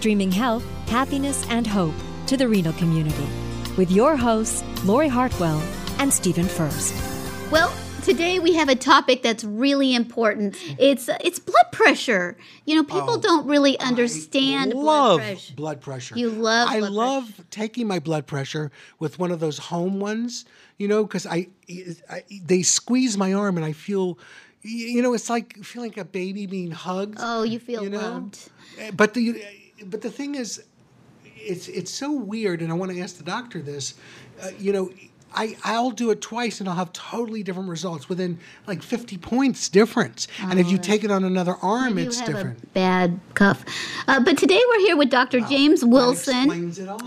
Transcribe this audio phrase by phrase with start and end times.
[0.00, 1.92] streaming health, happiness, and hope
[2.26, 3.26] to the renal community
[3.76, 5.62] with your hosts, Lori Hartwell
[5.98, 6.94] and Stephen Furst.
[7.52, 7.70] Well,
[8.02, 10.56] today we have a topic that's really important.
[10.78, 12.38] It's it's blood pressure.
[12.64, 15.54] You know, people oh, don't really understand I love blood pressure.
[15.54, 16.16] blood pressure.
[16.16, 16.70] You love.
[16.70, 17.44] I love pressure.
[17.50, 20.46] taking my blood pressure with one of those home ones.
[20.78, 21.48] You know, because I,
[22.08, 24.18] I they squeeze my arm and I feel
[24.62, 27.18] you know, it's like feeling like a baby being hugged.
[27.20, 27.98] Oh, you feel you know?
[27.98, 28.50] loved.
[28.78, 29.42] Eh, but the
[29.86, 30.62] but the thing is,
[31.24, 33.94] it's it's so weird, and I want to ask the doctor this.
[34.42, 34.90] Uh, you know,
[35.34, 39.68] I I'll do it twice, and I'll have totally different results within like fifty points
[39.68, 40.28] difference.
[40.42, 42.74] Oh, and if you oh, take it on another arm, it's have different.
[42.74, 43.64] bad cuff.
[44.06, 45.40] Uh, but today we're here with Dr.
[45.40, 46.36] James Wilson.
[46.36, 47.00] Explains it all.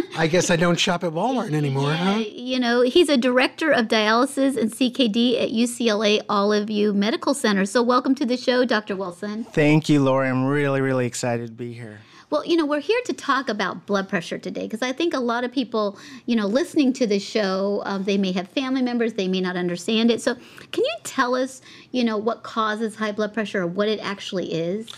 [0.16, 2.18] I guess I don't shop at Walmart anymore, yeah, huh?
[2.18, 7.64] You know, he's a director of dialysis and CKD at UCLA Olive View Medical Center.
[7.66, 8.96] So, welcome to the show, Dr.
[8.96, 9.44] Wilson.
[9.44, 10.28] Thank you, Lori.
[10.28, 12.00] I'm really, really excited to be here.
[12.30, 15.20] Well, you know, we're here to talk about blood pressure today because I think a
[15.20, 19.12] lot of people, you know, listening to the show, um, they may have family members,
[19.12, 20.22] they may not understand it.
[20.22, 20.36] So,
[20.70, 24.54] can you tell us, you know, what causes high blood pressure or what it actually
[24.54, 24.88] is?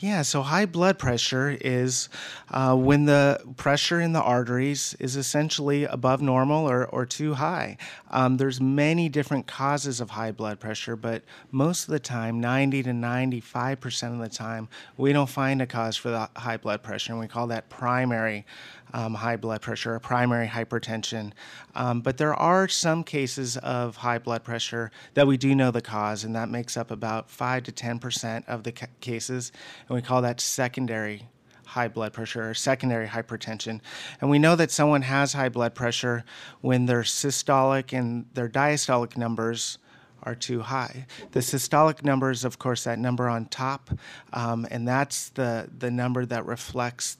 [0.00, 2.08] Yeah, so high blood pressure is
[2.50, 7.76] uh, when the pressure in the arteries is essentially above normal or, or too high.
[8.10, 12.84] Um, there's many different causes of high blood pressure, but most of the time, 90
[12.84, 17.12] to 95% of the time, we don't find a cause for the high blood pressure,
[17.12, 18.46] and we call that primary
[18.92, 21.32] um, high blood pressure primary hypertension.
[21.74, 25.80] Um, but there are some cases of high blood pressure that we do know the
[25.80, 29.52] cause, and that makes up about 5 to 10% of the ca- cases,
[29.88, 31.28] and we call that secondary
[31.70, 33.80] high blood pressure or secondary hypertension.
[34.20, 36.24] And we know that someone has high blood pressure
[36.60, 39.78] when their systolic and their diastolic numbers
[40.22, 41.06] are too high.
[41.30, 43.90] The systolic number is, of course, that number on top,
[44.32, 47.16] um, and that's the, the number that reflects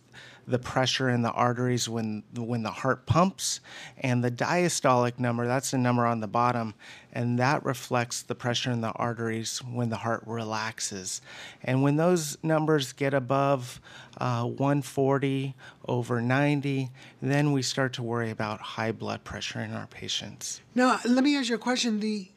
[0.46, 3.60] the pressure in the arteries when when the heart pumps
[3.98, 6.74] and the diastolic number that's the number on the bottom
[7.12, 11.20] and that reflects the pressure in the arteries when the heart relaxes.
[11.62, 13.80] And when those numbers get above
[14.18, 15.54] uh, 140
[15.86, 16.90] over 90
[17.22, 20.60] then we start to worry about high blood pressure in our patients.
[20.74, 22.00] Now let me ask you a question.
[22.00, 22.28] The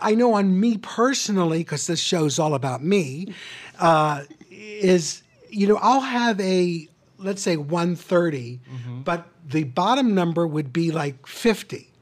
[0.00, 3.34] I know on me personally, because this show's all about me,
[3.78, 6.88] uh, is you know I'll have a
[7.18, 9.02] let's say 130, mm-hmm.
[9.02, 11.92] but the bottom number would be like 50.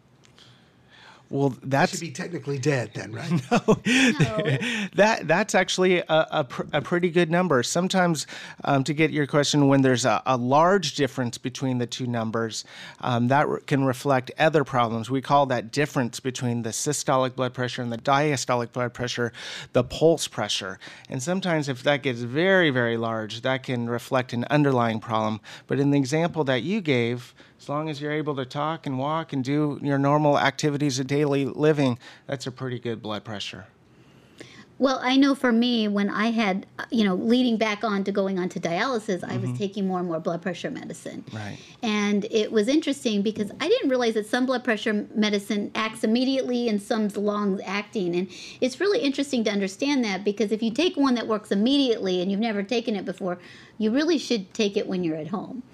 [1.29, 3.31] Well, that should be technically dead then, right?
[3.51, 4.59] no, no.
[4.95, 7.65] that that's actually a, a, pr- a, pretty good number.
[7.65, 8.29] Sometimes,
[8.63, 12.65] um, to get your question, when there's a, a large difference between the two numbers,
[13.01, 15.11] um, that re- can reflect other problems.
[15.11, 19.33] We call that difference between the systolic blood pressure and the diastolic blood pressure,
[19.73, 20.79] the pulse pressure.
[21.11, 25.41] And sometimes, if that gets very, very large, that can reflect an underlying problem.
[25.67, 27.35] But in the example that you gave,
[27.67, 31.09] as long as you're able to talk and walk and do your normal activities of
[31.09, 33.67] daily living, that's a pretty good blood pressure.
[34.79, 38.39] Well, I know for me, when I had, you know, leading back on to going
[38.39, 39.33] on to dialysis, mm-hmm.
[39.33, 39.59] I was mm-hmm.
[39.59, 41.25] taking more and more blood pressure medicine.
[41.33, 41.59] Right.
[41.83, 46.69] And it was interesting because I didn't realize that some blood pressure medicine acts immediately
[46.69, 48.15] and some's long acting.
[48.15, 48.29] And
[48.61, 52.31] it's really interesting to understand that because if you take one that works immediately and
[52.31, 53.39] you've never taken it before,
[53.77, 55.65] you really should take it when you're at home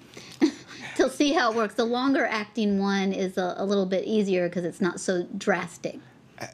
[1.09, 1.75] see how it works.
[1.75, 5.99] The longer acting one is a, a little bit easier because it's not so drastic.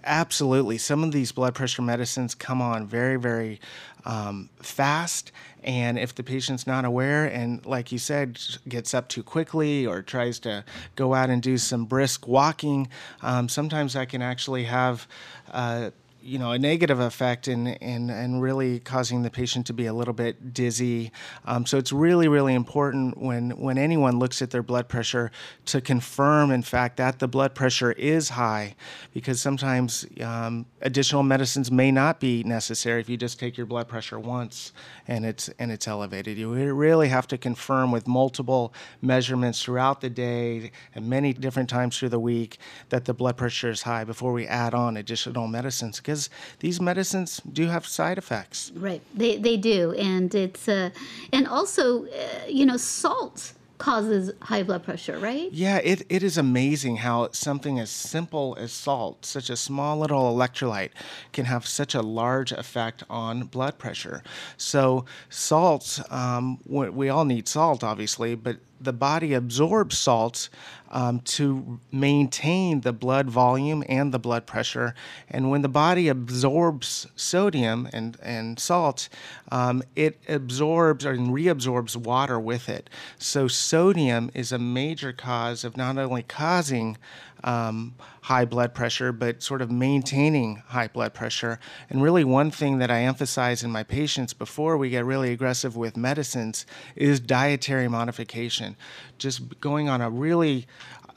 [0.04, 0.78] Absolutely.
[0.78, 3.60] Some of these blood pressure medicines come on very, very
[4.06, 5.32] um, fast.
[5.64, 10.02] And if the patient's not aware and, like you said, gets up too quickly or
[10.02, 10.64] tries to
[10.96, 12.88] go out and do some brisk walking,
[13.22, 15.08] um, sometimes that can actually have.
[15.52, 15.92] Uh,
[16.30, 19.94] you know a negative effect in in and really causing the patient to be a
[19.94, 21.12] little bit dizzy.
[21.46, 25.32] Um, so it's really really important when when anyone looks at their blood pressure
[25.66, 28.76] to confirm in fact that the blood pressure is high,
[29.14, 33.88] because sometimes um, additional medicines may not be necessary if you just take your blood
[33.88, 34.72] pressure once
[35.08, 36.38] and it's and it's elevated.
[36.38, 41.98] You really have to confirm with multiple measurements throughout the day and many different times
[41.98, 42.60] through the week
[42.90, 46.82] that the blood pressure is high before we add on additional medicines because because these
[46.82, 48.72] medicines do have side effects.
[48.76, 50.90] Right, they they do, and it's uh,
[51.32, 55.50] and also uh, you know salt causes high blood pressure, right?
[55.54, 60.36] Yeah, it, it is amazing how something as simple as salt, such a small little
[60.36, 60.90] electrolyte,
[61.32, 64.22] can have such a large effect on blood pressure.
[64.58, 70.50] So, salts, um, we all need salt, obviously, but the body absorbs salts
[70.92, 74.96] um, to maintain the blood volume and the blood pressure.
[75.30, 79.10] And when the body absorbs sodium and, and salt,
[79.52, 82.90] um, it absorbs and reabsorbs water with it.
[83.18, 86.98] So, sodium is a major cause of not only causing
[87.44, 91.60] um, high blood pressure, but sort of maintaining high blood pressure.
[91.90, 95.76] And really, one thing that I emphasize in my patients before we get really aggressive
[95.76, 96.66] with medicines
[96.96, 98.76] is dietary modification.
[99.18, 100.68] Just going on a really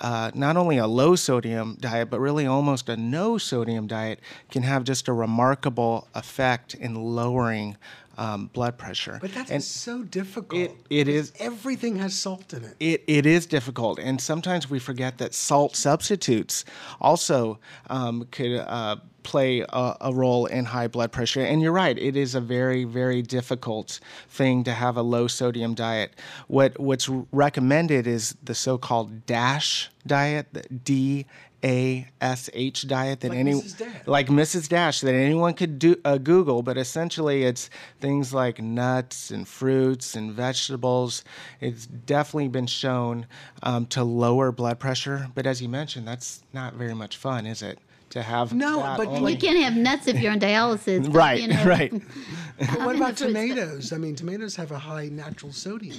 [0.02, 4.18] uh, not only a low sodium diet, but really almost a no sodium diet
[4.50, 7.76] can have just a remarkable effect in lowering
[8.18, 9.18] um, blood pressure.
[9.20, 10.60] But that's and so difficult.
[10.60, 11.32] It, it is.
[11.38, 12.76] Everything has salt in it.
[12.80, 13.98] It, it is difficult.
[13.98, 16.64] And sometimes we forget that salt substitutes
[17.00, 17.58] also
[17.90, 21.40] um, could uh, play a, a, role in high blood pressure.
[21.40, 25.74] And you're right, it is a very, very difficult thing to have a low sodium
[25.74, 26.14] diet.
[26.48, 31.26] What What's recommended is the so called DASH diet, the D
[31.64, 34.06] a S H diet that like any Mrs.
[34.06, 34.68] like Mrs.
[34.68, 37.70] Dash that anyone could do uh, Google, but essentially it's
[38.00, 41.24] things like nuts and fruits and vegetables.
[41.60, 43.26] It's definitely been shown
[43.62, 47.62] um, to lower blood pressure, but as you mentioned, that's not very much fun, is
[47.62, 47.78] it?
[48.12, 51.12] To have no, but you can't have nuts if you're on dialysis.
[51.14, 51.64] Right, you know.
[51.64, 51.90] right.
[52.58, 53.90] but what about tomatoes?
[53.90, 55.96] I mean, tomatoes have a high natural sodium.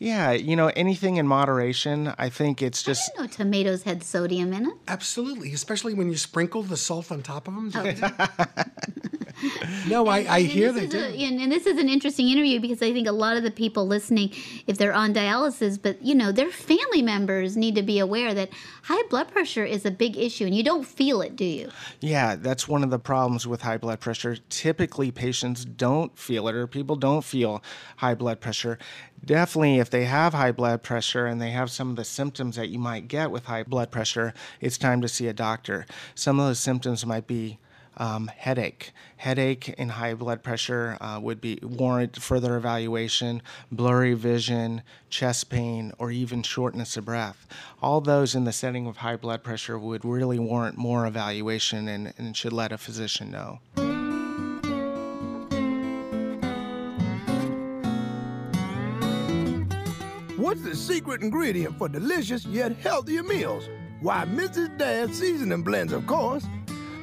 [0.00, 2.12] Yeah, you know, anything in moderation.
[2.18, 3.12] I think it's just.
[3.16, 4.74] I know tomatoes had sodium in it.
[4.88, 7.70] Absolutely, especially when you sprinkle the salt on top of them.
[7.74, 8.46] Oh.
[9.88, 10.98] no, I, I hear they do.
[10.98, 13.86] A, and this is an interesting interview because I think a lot of the people
[13.86, 14.32] listening,
[14.66, 18.50] if they're on dialysis, but you know, their family members need to be aware that
[18.84, 21.70] high blood pressure is a big issue, and you don't feel it, do you?
[22.00, 24.36] Yeah, that's one of the problems with high blood pressure.
[24.48, 27.62] Typically, patients don't feel it, or people don't feel
[27.98, 28.78] high blood pressure.
[29.24, 32.68] Definitely, if they have high blood pressure and they have some of the symptoms that
[32.68, 35.86] you might get with high blood pressure, it's time to see a doctor.
[36.14, 37.58] Some of those symptoms might be
[37.96, 38.92] um, headache.
[39.16, 45.92] Headache and high blood pressure uh, would be warrant further evaluation, blurry vision, chest pain,
[45.98, 47.46] or even shortness of breath.
[47.82, 52.12] All those in the setting of high blood pressure would really warrant more evaluation and,
[52.18, 53.60] and should let a physician know.
[60.36, 63.68] What's the secret ingredient for delicious yet healthier meals?
[64.00, 64.76] Why, Mrs.
[64.78, 66.46] Dash seasoning blends, of course.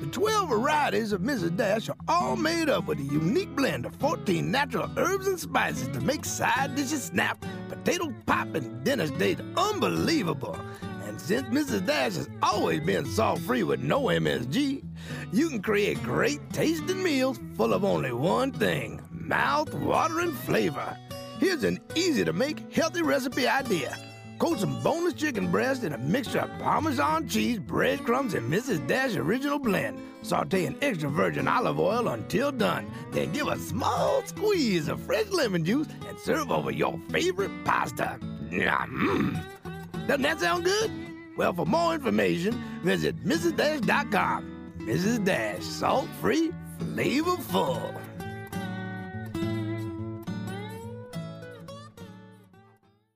[0.04, 1.56] The 12 varieties of Mrs.
[1.56, 5.88] Dash are all made up with a unique blend of 14 natural herbs and spices
[5.88, 10.60] to make side dishes snap, potato pop, and dinner taste unbelievable.
[11.06, 11.86] And since Mrs.
[11.86, 14.84] Dash has always been salt free with no MSG,
[15.32, 20.98] you can create great tasting meals full of only one thing mouth watering flavor.
[21.40, 23.98] Here's an easy to make healthy recipe idea.
[24.40, 28.86] Coat some boneless chicken breast in a mixture of Parmesan cheese, breadcrumbs, and Mrs.
[28.88, 30.00] Dash original blend.
[30.22, 32.92] Saute in extra virgin olive oil until done.
[33.12, 38.18] Then give a small squeeze of fresh lemon juice and serve over your favorite pasta.
[38.50, 39.42] Mmm.
[40.08, 40.92] Doesn't that sound good?
[41.38, 43.54] Well, for more information, visit Mrs.
[43.54, 44.50] MrsDash.com.
[44.80, 45.24] Mrs.
[45.24, 48.03] Dash, salt free, flavorful.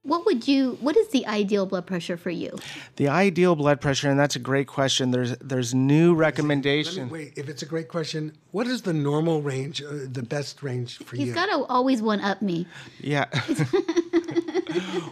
[0.08, 2.58] What would you what is the ideal blood pressure for you?
[2.96, 5.12] The ideal blood pressure and that's a great question.
[5.12, 9.82] There's there's new recommendations wait if it's a great question what is the normal range
[9.82, 11.26] uh, the best range for He's you?
[11.28, 12.66] he's got to always one up me.
[13.00, 13.26] Yeah.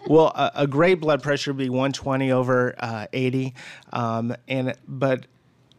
[0.08, 3.56] Well a, a, great blood pressure would be 120 over uh, 80
[3.92, 5.26] um, and but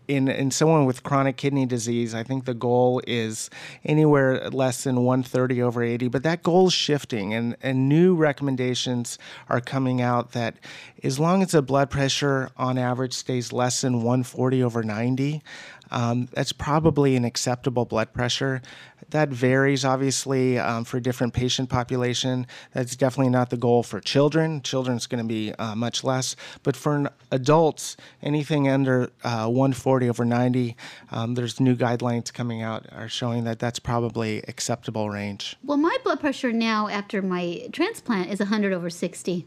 [0.09, 3.51] in in someone with chronic kidney disease, I think the goal is
[3.85, 6.09] anywhere less than 130 over 80.
[6.09, 10.57] But that goal is shifting, and and new recommendations are coming out that
[11.03, 15.43] as long as the blood pressure on average stays less than 140 over 90,
[15.91, 18.63] um, that's probably an acceptable blood pressure.
[19.11, 22.47] That varies, obviously, um, for different patient population.
[22.73, 24.63] That's definitely not the goal for children.
[24.63, 26.35] Children's going to be uh, much less.
[26.63, 30.77] But for adults, anything under uh, 140 over 90,
[31.11, 35.57] um, there's new guidelines coming out are showing that that's probably acceptable range.
[35.65, 39.47] Well, my blood pressure now after my transplant is 100 over 60.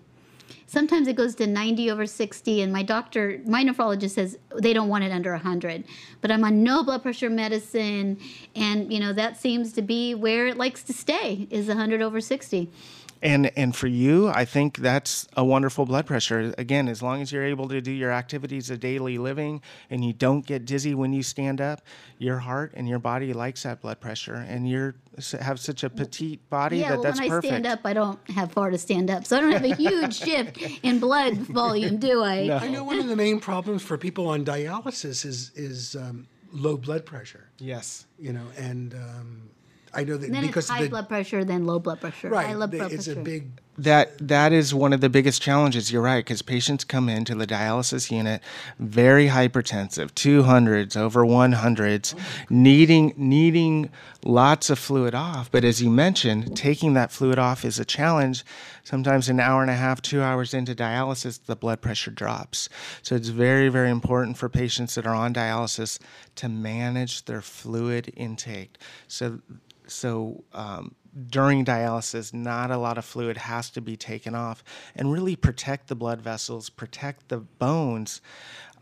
[0.68, 4.90] Sometimes it goes to 90 over 60, and my doctor, my nephrologist says they don't
[4.90, 5.84] want it under 100.
[6.22, 8.20] But I'm on no blood pressure medicine,
[8.56, 12.22] and you know that seems to be where it likes to stay is 100 over
[12.22, 12.70] 60
[13.22, 17.32] and and for you i think that's a wonderful blood pressure again as long as
[17.32, 21.14] you're able to do your activities of daily living and you don't get dizzy when
[21.14, 21.82] you stand up
[22.18, 24.96] your heart and your body likes that blood pressure and you're
[25.42, 27.94] have such a petite body yeah, that well, that's when perfect I stand up, I
[27.94, 31.36] don't have far to stand up, so I don't have a huge shift in blood
[31.36, 32.48] volume, do I?
[32.48, 32.58] No.
[32.58, 36.78] I know one of the main problems for people on dialysis is is um, low
[36.78, 37.50] blood pressure.
[37.58, 39.50] Yes, you know, and um,
[39.94, 42.30] I know that And then because it's high the, blood pressure, then low blood pressure.
[42.30, 42.96] right, high blood the- pressure.
[42.96, 45.90] it's a big that that is one of the biggest challenges.
[45.90, 48.42] You're right because patients come into the dialysis unit
[48.78, 52.14] very hypertensive 200s over 100s
[52.50, 53.90] needing needing
[54.26, 55.50] lots of fluid off.
[55.50, 58.44] But as you mentioned taking that fluid off is a challenge.
[58.84, 62.68] Sometimes an hour and a half two hours into dialysis the blood pressure drops.
[63.02, 66.00] So it's very very important for patients that are on dialysis
[66.36, 68.76] to manage their fluid intake.
[69.08, 69.40] So
[69.90, 70.96] so um,
[71.28, 74.64] during dialysis, not a lot of fluid has to be taken off
[74.96, 78.22] and really protect the blood vessels, protect the bones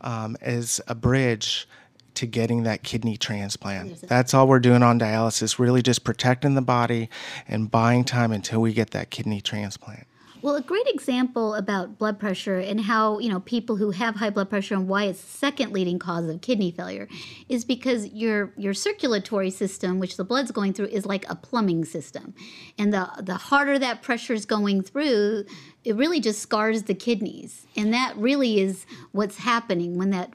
[0.00, 1.68] um, as a bridge
[2.14, 4.00] to getting that kidney transplant.
[4.02, 7.08] That's all we're doing on dialysis, really just protecting the body
[7.46, 10.06] and buying time until we get that kidney transplant.
[10.42, 14.30] Well, a great example about blood pressure and how, you know, people who have high
[14.30, 17.08] blood pressure and why it's the second leading cause of kidney failure
[17.48, 21.84] is because your your circulatory system, which the blood's going through, is like a plumbing
[21.84, 22.34] system.
[22.78, 25.44] And the the harder that pressure is going through,
[25.84, 27.66] it really just scars the kidneys.
[27.76, 30.32] And that really is what's happening when that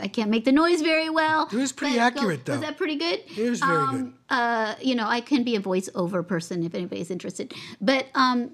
[0.00, 1.48] I can't make the noise very well.
[1.52, 2.52] It was pretty go- accurate, though.
[2.52, 3.20] Was that pretty good?
[3.36, 4.12] It was very good.
[4.30, 7.52] Uh, you know, I can be a voiceover person if anybody's interested.
[7.80, 8.52] But um,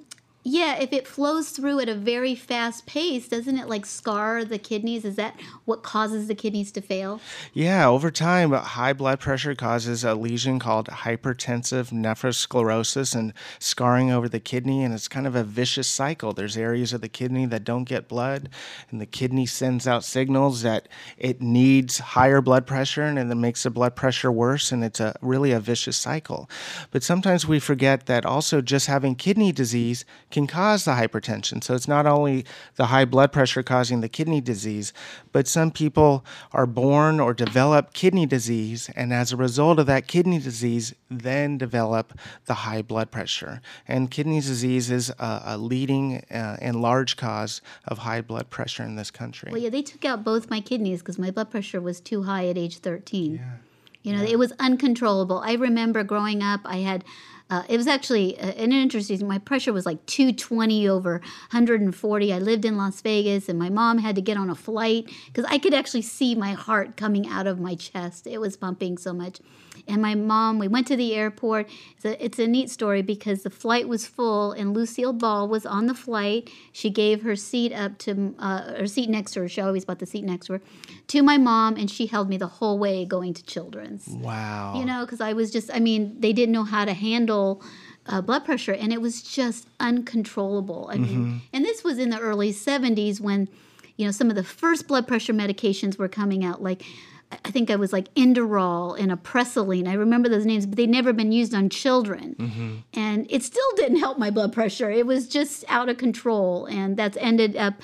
[0.48, 4.58] yeah, if it flows through at a very fast pace, doesn't it like scar the
[4.58, 5.04] kidneys?
[5.04, 7.20] Is that what causes the kidneys to fail?
[7.52, 14.10] Yeah, over time, uh, high blood pressure causes a lesion called hypertensive nephrosclerosis and scarring
[14.10, 16.32] over the kidney, and it's kind of a vicious cycle.
[16.32, 18.48] There's areas of the kidney that don't get blood,
[18.90, 20.88] and the kidney sends out signals that
[21.18, 25.14] it needs higher blood pressure, and then makes the blood pressure worse, and it's a
[25.20, 26.48] really a vicious cycle.
[26.90, 30.06] But sometimes we forget that also just having kidney disease
[30.38, 31.62] can cause the hypertension.
[31.62, 32.44] So it's not only
[32.76, 34.92] the high blood pressure causing the kidney disease,
[35.32, 40.06] but some people are born or develop kidney disease, and as a result of that
[40.06, 43.60] kidney disease, then develop the high blood pressure.
[43.86, 48.84] And kidney disease is a, a leading uh, and large cause of high blood pressure
[48.84, 49.50] in this country.
[49.50, 52.46] Well, yeah, they took out both my kidneys because my blood pressure was too high
[52.46, 53.40] at age 13.
[54.02, 55.38] You know, it was uncontrollable.
[55.38, 57.04] I remember growing up, I had.
[57.50, 59.26] Uh, it was actually uh, an interesting.
[59.26, 61.12] My pressure was like 220 over
[61.50, 62.32] 140.
[62.32, 65.44] I lived in Las Vegas, and my mom had to get on a flight because
[65.46, 68.26] I could actually see my heart coming out of my chest.
[68.26, 69.40] It was pumping so much.
[69.88, 71.68] And my mom, we went to the airport.
[71.96, 75.64] It's a, it's a neat story because the flight was full, and Lucille Ball was
[75.64, 76.50] on the flight.
[76.72, 79.48] She gave her seat up to uh, her seat next to her.
[79.48, 80.60] She always bought the seat next to her
[81.08, 84.06] to my mom, and she held me the whole way going to Children's.
[84.08, 84.74] Wow.
[84.76, 87.62] You know, because I was just, I mean, they didn't know how to handle
[88.06, 90.88] uh, blood pressure, and it was just uncontrollable.
[90.92, 93.48] I mean, and this was in the early 70s when,
[93.96, 96.82] you know, some of the first blood pressure medications were coming out, like,
[97.30, 99.86] I think I was like Inderal and Apresoline.
[99.86, 102.36] I remember those names, but they'd never been used on children.
[102.38, 102.76] Mm-hmm.
[102.94, 104.90] And it still didn't help my blood pressure.
[104.90, 106.66] It was just out of control.
[106.66, 107.74] And that's ended up,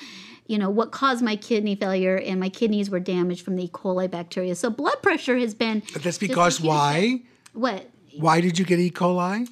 [0.47, 3.69] you know, what caused my kidney failure, and my kidneys were damaged from the E.
[3.69, 4.55] coli bacteria.
[4.55, 5.83] So blood pressure has been.
[5.93, 7.21] But that's because why?
[7.53, 7.89] What?
[8.17, 8.89] Why did you get E.
[8.89, 9.47] coli?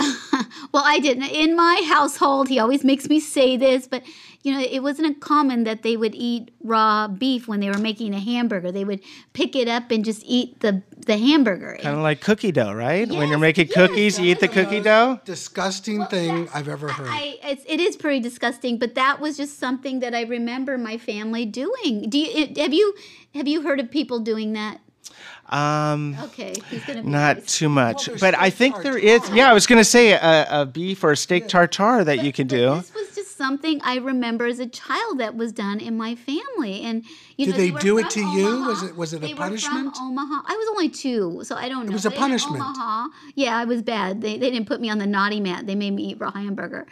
[0.72, 1.24] Well, I didn't.
[1.24, 4.02] In my household, he always makes me say this, but
[4.42, 8.12] you know, it wasn't uncommon that they would eat raw beef when they were making
[8.12, 8.72] a hamburger.
[8.72, 9.00] They would
[9.32, 11.78] pick it up and just eat the the hamburger.
[11.80, 13.08] Kind of like cookie dough, right?
[13.08, 15.20] when you're making yes, cookies, you eat the cookie dough?
[15.24, 17.08] Disgusting thing I've ever heard.
[17.08, 20.98] I, it's, it is pretty disgusting, but that was just something that I remember my
[20.98, 22.08] family doing.
[22.08, 22.94] Do you have you
[23.34, 24.80] have you heard of people doing that?
[25.48, 29.28] Um, Okay, he's gonna be Not too much, but I think there is.
[29.30, 32.32] Yeah, I was going to say a, a beef or a steak tartare that you
[32.32, 32.76] could do.
[32.76, 33.11] This was just
[33.42, 36.96] something I remember as a child that was done in my family, and
[37.36, 38.48] you Did know, they were do it to you?
[38.70, 39.96] Was it- was it a They were punishment?
[39.96, 40.38] From Omaha.
[40.52, 41.92] I was only two, so I don't know.
[41.94, 42.62] It was a They punishment.
[42.62, 43.08] Omaha.
[43.34, 44.10] Yeah, I was bad.
[44.24, 45.66] They, they didn't put me on the naughty mat.
[45.66, 46.86] They made me eat raw hamburger.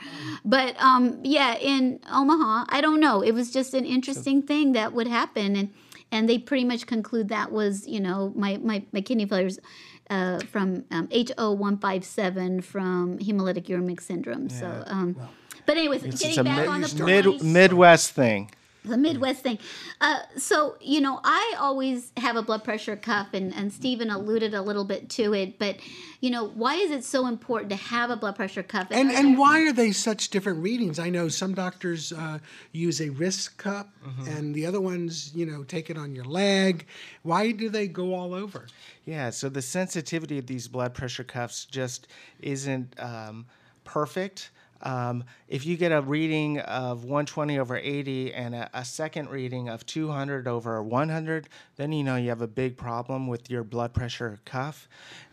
[0.44, 1.02] But um,
[1.36, 3.16] yeah, in Omaha, I don't know.
[3.22, 5.68] It was just an interesting thing that would happen, and
[6.14, 9.58] and they pretty much conclude that was you know my my, my kidney failures.
[10.18, 14.48] Uh, from um, HO157 from hemolytic uremic syndrome.
[14.48, 15.28] So, um, but
[15.70, 18.50] But anyways, It's, getting it's a back mid, on the mid, Midwest thing.
[18.84, 19.60] the Midwest thing.
[20.00, 24.52] Uh, so you know, I always have a blood pressure cuff, and and Stephen alluded
[24.52, 25.60] a little bit to it.
[25.60, 25.76] But
[26.20, 28.88] you know, why is it so important to have a blood pressure cuff?
[28.90, 30.98] And and why are they such different readings?
[30.98, 32.40] I know some doctors uh,
[32.72, 33.90] use a wrist cup,
[34.26, 36.84] and the other ones, you know, take it on your leg.
[37.22, 38.66] Why do they go all over?
[39.04, 42.08] Yeah, so the sensitivity of these blood pressure cuffs just
[42.40, 43.46] isn't um,
[43.84, 44.50] perfect.
[44.82, 49.68] Um, if you get a reading of 120 over 80 and a, a second reading
[49.68, 51.48] of 200 over 100,
[51.80, 54.86] then you know you have a big problem with your blood pressure cuff.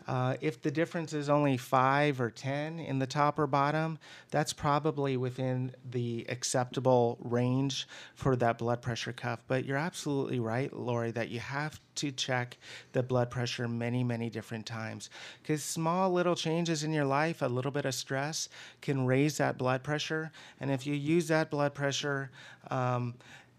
[0.06, 3.98] Uh, if the difference is only 5 or 10 in the top or bottom,
[4.30, 9.42] that's probably within the acceptable range for that blood pressure cuff.
[9.46, 12.56] But you're absolutely right, Lori, that you have to check
[12.92, 15.10] the blood pressure many, many different times.
[15.42, 18.48] Because small little changes in your life, a little bit of stress,
[18.80, 20.32] can raise that blood pressure.
[20.60, 22.30] And if you use that blood pressure,
[22.70, 23.16] um,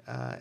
[0.07, 0.37] uh,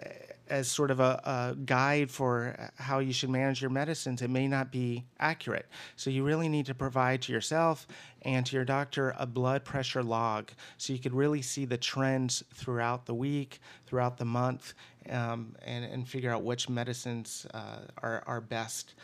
[0.51, 4.49] as sort of a, a, guide for how you should manage your medicines, it may
[4.49, 5.67] not be accurate.
[5.97, 7.87] So you really need to provide to yourself
[8.23, 12.43] and to your doctor a blood pressure log so you could really see the trends
[12.55, 14.75] throughout the week, throughout the month,
[15.11, 18.95] um, and, and figure out which medicines uh, are, are best.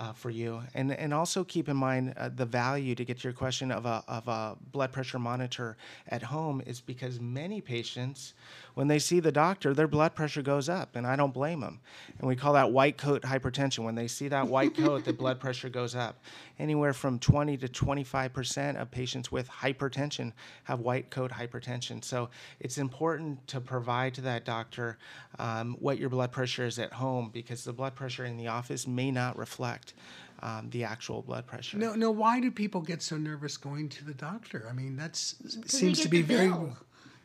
[0.00, 3.28] Uh, for you, and and also keep in mind uh, the value to get to
[3.28, 5.76] your question of a of a blood pressure monitor
[6.08, 8.34] at home is because many patients,
[8.74, 11.78] when they see the doctor, their blood pressure goes up, and I don't blame them.
[12.18, 13.84] And we call that white coat hypertension.
[13.84, 16.16] When they see that white coat, the blood pressure goes up.
[16.58, 20.32] Anywhere from 20 to 25 percent of patients with hypertension
[20.64, 22.04] have white coat hypertension.
[22.04, 22.30] So
[22.60, 24.98] it's important to provide to that doctor
[25.38, 28.86] um, what your blood pressure is at home because the blood pressure in the office
[28.86, 29.94] may not reflect
[30.42, 31.78] um, the actual blood pressure.
[31.78, 32.10] No, no.
[32.10, 34.66] Why do people get so nervous going to the doctor?
[34.68, 36.48] I mean, that seems to be very.
[36.48, 36.76] bill.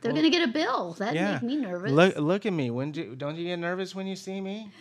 [0.02, 0.94] They're going to get a bill.
[0.94, 1.34] That yeah.
[1.34, 1.92] make me nervous.
[1.92, 2.70] Look, look at me.
[2.72, 4.72] When do don't you get nervous when you see me?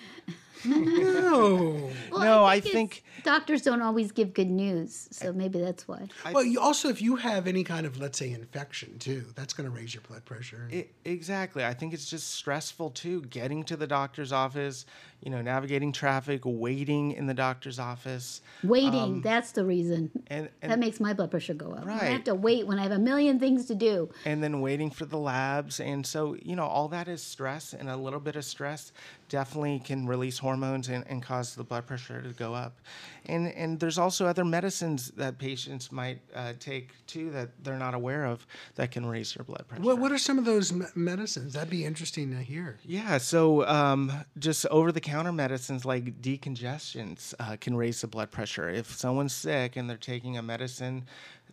[0.65, 1.91] No.
[2.11, 5.87] Well, no, I I think, think doctors don't always give good news, so maybe that's
[5.87, 6.09] why.
[6.33, 9.69] Well, you also, if you have any kind of, let's say, infection too, that's going
[9.69, 10.69] to raise your blood pressure.
[10.71, 11.65] it, exactly.
[11.65, 13.23] I think it's just stressful too.
[13.23, 14.87] Getting to the doctor's office,
[15.21, 18.41] you know, navigating traffic, waiting in the doctor's office.
[18.65, 20.11] Waiting, Um, that's the reason.
[20.29, 21.87] and, and that makes my blood pressure go up.
[21.87, 24.11] I have to wait when I have a million things to do.
[24.25, 25.79] and then waiting for the labs.
[25.81, 28.93] And so, you know, all that is stress, and a little bit of stress
[29.29, 32.81] definitely can release hormones and, and cause the blood pressure to go up.
[33.27, 37.95] And, and there's also other medicines that patients might uh, take too that they're not
[37.95, 39.83] aware of that can raise your blood pressure.
[39.83, 41.53] What, what are some of those me- medicines?
[41.53, 42.79] That'd be interesting to hear.
[42.85, 48.31] Yeah, so um, just over the counter medicines like decongestants uh, can raise the blood
[48.31, 48.69] pressure.
[48.69, 51.05] If someone's sick and they're taking a medicine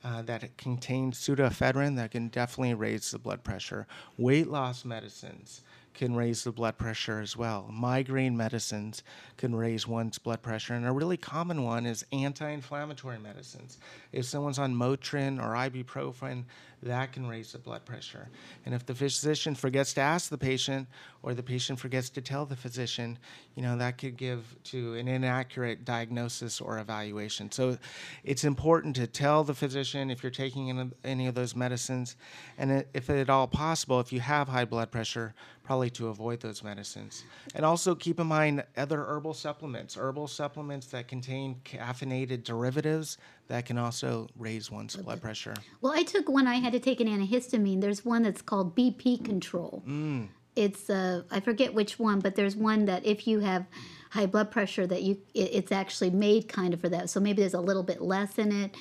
[0.04, 3.88] uh, that contains pseudoephedrine, that can definitely raise the blood pressure.
[4.18, 5.62] Weight loss medicines
[5.96, 7.70] can raise the blood pressure as well.
[7.72, 9.02] Migraine medicines
[9.38, 10.74] can raise one's blood pressure.
[10.74, 13.80] And a really common one is anti inflammatory medicines.
[14.12, 16.44] If someone's on Motrin or ibuprofen,
[16.86, 18.30] that can raise the blood pressure.
[18.66, 20.88] And if the physician forgets to ask the patient
[21.24, 23.18] or the patient forgets to tell the physician,
[23.56, 27.52] you know, that could give to an inaccurate diagnosis or evaluation.
[27.52, 27.78] So
[28.24, 32.16] it's important to tell the physician if you're taking any- of those medicines.
[32.58, 36.64] And if at all possible, if you have high blood pressure, probably to avoid those
[36.64, 37.24] medicines.
[37.56, 43.66] And also keep in mind other herbal supplements, herbal supplements that contain caffeinated derivatives that
[43.66, 45.54] can also raise one's blood pressure.
[45.82, 46.48] Well, I took one.
[46.48, 47.82] I had to take an antihistamine.
[47.82, 49.84] There's one that's called BP control.
[49.88, 50.30] Mm.
[50.56, 53.66] It's uh, I forget which one, but there's one that if you have
[54.12, 57.10] high blood pressure, that you it, it's actually made kind of for that.
[57.10, 58.76] So maybe there's a little bit less in it.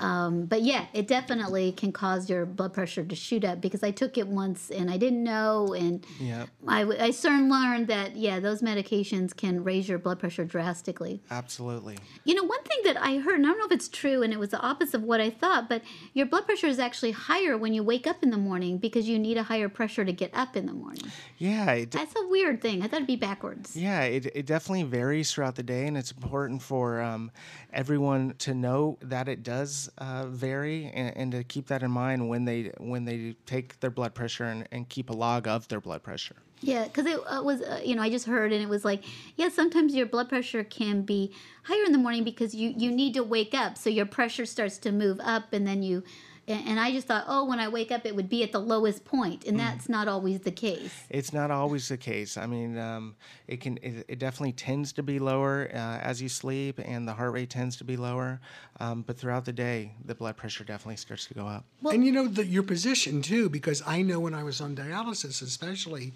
[0.00, 3.90] Um, but yeah, it definitely can cause your blood pressure to shoot up because I
[3.90, 6.48] took it once and I didn't know, and Yep.
[6.66, 11.22] I, I soon learned that yeah, those medications can raise your blood pressure drastically.
[11.30, 11.98] Absolutely.
[12.24, 14.32] You know, one thing that I heard, and I don't know if it's true, and
[14.32, 17.56] it was the opposite of what I thought, but your blood pressure is actually higher
[17.56, 20.30] when you wake up in the morning because you need a higher pressure to get
[20.34, 21.10] up in the morning.
[21.38, 22.82] Yeah, it, That's a weird thing.
[22.82, 23.76] I thought it'd be backwards.
[23.76, 27.30] Yeah, it, it definitely varies throughout the day, and it's important for um,
[27.72, 32.28] everyone to know that it does uh, vary, and, and to keep that in mind
[32.28, 35.80] when they when they take their blood pressure and, and keep a log of their
[35.80, 36.36] blood pressure.
[36.60, 39.04] Yeah, because it uh, was, uh, you know, I just heard and it was like,
[39.36, 41.30] yeah, sometimes your blood pressure can be
[41.64, 43.76] higher in the morning because you, you need to wake up.
[43.76, 46.04] So your pressure starts to move up and then you
[46.46, 48.60] And, and I just thought, oh, when I wake up, it would be at the
[48.60, 49.48] lowest Mm.
[49.48, 50.92] and that's not always the case.
[51.08, 52.36] It's not always the case.
[52.36, 53.78] I mean, um, it can.
[53.82, 57.50] It, it definitely tends to be lower uh, as you sleep, and the heart rate
[57.50, 58.40] tends to be lower.
[58.80, 61.64] Um, but throughout the day, the blood pressure definitely starts to go up.
[61.82, 64.74] Well, and you know the, your position too, because I know when I was on
[64.74, 66.12] dialysis, especially,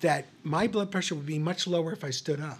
[0.00, 2.58] that my blood pressure would be much lower if I stood up.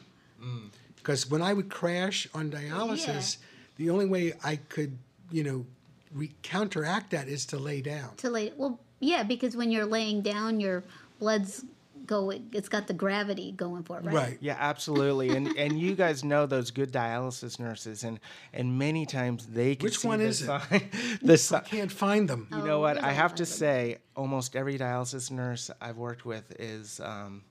[0.97, 3.39] Because when I would crash on dialysis,
[3.77, 4.99] the only way I could,
[5.31, 5.67] you know,
[6.13, 8.17] re- counteract that is to lay down.
[8.17, 10.85] To lay, well, yeah, because when you're laying down, your
[11.19, 11.65] blood's
[12.07, 12.49] going.
[12.53, 14.39] It's got the gravity going for it, right?
[14.41, 15.31] Yeah, absolutely.
[15.31, 18.19] and and you guys know those good dialysis nurses, and
[18.53, 20.47] and many times they can Which see one the is it?
[20.47, 20.91] sign-
[21.23, 22.49] the si- I can't find them.
[22.51, 23.03] You know what?
[23.03, 27.45] I have to say, almost every dialysis nurse I've worked with is, um,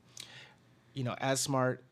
[0.94, 1.84] you know, as smart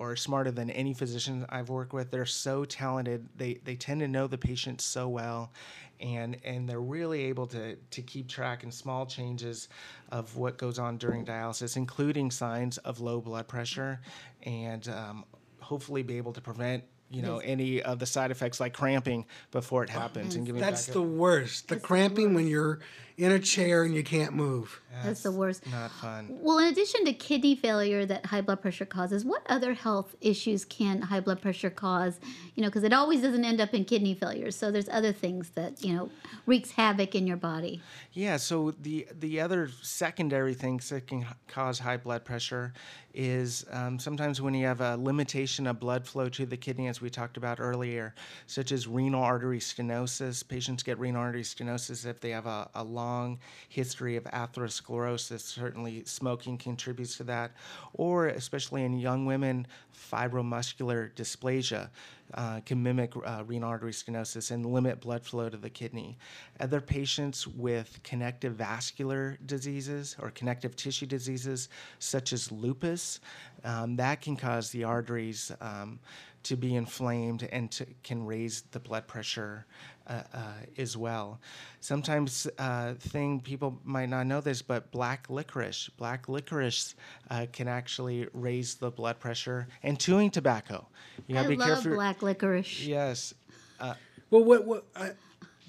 [0.00, 2.10] or smarter than any physician I've worked with.
[2.10, 3.28] They're so talented.
[3.36, 5.52] They they tend to know the patient so well,
[6.00, 9.68] and and they're really able to to keep track in small changes
[10.10, 14.00] of what goes on during dialysis, including signs of low blood pressure,
[14.42, 15.24] and um,
[15.60, 16.82] hopefully be able to prevent.
[17.10, 17.50] You know Yes.
[17.50, 21.02] any of the side effects like cramping before it happens, and giving That's back the
[21.02, 21.68] worst.
[21.68, 22.78] The cramping when you're
[23.20, 24.80] in a chair and you can't move.
[25.04, 25.66] That's the worst.
[25.70, 26.26] Not fun.
[26.30, 30.64] Well, in addition to kidney failure that high blood pressure causes, what other health issues
[30.64, 32.18] can high blood pressure cause?
[32.54, 34.50] You know, because it always doesn't end up in kidney failure.
[34.50, 36.10] So there's other things that you know
[36.46, 37.82] wreaks havoc in your body.
[38.12, 38.36] Yeah.
[38.36, 42.72] So the the other secondary things that can cause high blood pressure
[43.12, 47.10] is um, sometimes when you have a limitation of blood flow to the kidney, we
[47.10, 48.14] talked about earlier,
[48.46, 50.46] such as renal artery stenosis.
[50.46, 55.40] Patients get renal artery stenosis if they have a, a long history of atherosclerosis.
[55.40, 57.52] Certainly, smoking contributes to that,
[57.94, 61.90] or especially in young women, fibromuscular dysplasia
[62.34, 66.18] uh, can mimic uh, renal artery stenosis and limit blood flow to the kidney.
[66.60, 73.20] Other patients with connective vascular diseases or connective tissue diseases, such as lupus,
[73.64, 75.98] um, that can cause the arteries um,
[76.44, 79.66] to be inflamed and to, can raise the blood pressure
[80.06, 81.40] uh, uh, as well.
[81.80, 86.94] Sometimes, uh, thing people might not know this, but black licorice, black licorice
[87.30, 90.86] uh, can actually raise the blood pressure, and chewing tobacco.
[91.26, 91.94] You I gotta be love careful.
[91.94, 92.80] black licorice.
[92.86, 93.34] Yes.
[93.78, 93.94] Uh,
[94.30, 95.10] Well, what what uh,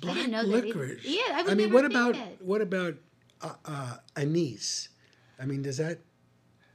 [0.01, 0.67] black didn't know that either.
[0.67, 1.05] licorice?
[1.05, 2.41] Yeah, I would mean, what about that.
[2.41, 2.95] what about
[3.41, 4.89] uh, uh, anise?
[5.39, 5.99] I mean, does that